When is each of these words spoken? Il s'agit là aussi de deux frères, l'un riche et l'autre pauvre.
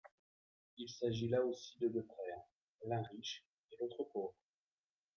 Il 0.77 0.89
s'agit 0.89 1.29
là 1.29 1.45
aussi 1.45 1.77
de 1.77 1.87
deux 1.87 2.01
frères, 2.01 2.41
l'un 2.87 3.03
riche 3.03 3.45
et 3.71 3.75
l'autre 3.79 4.03
pauvre. 4.11 4.33